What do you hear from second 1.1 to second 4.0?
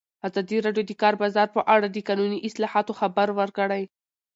بازار په اړه د قانوني اصلاحاتو خبر ورکړی.